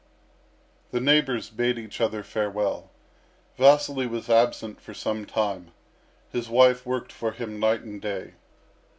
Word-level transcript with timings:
The 0.89 0.99
neighbours 0.99 1.51
bade 1.51 1.77
each 1.77 2.01
other 2.01 2.23
farewell. 2.23 2.89
Vasily 3.59 4.07
was 4.07 4.31
absent 4.31 4.81
for 4.81 4.95
some 4.95 5.27
time. 5.27 5.73
His 6.31 6.49
wife 6.49 6.87
worked 6.87 7.11
for 7.11 7.33
him 7.33 7.59
night 7.59 7.81
and 7.81 8.01
day. 8.01 8.33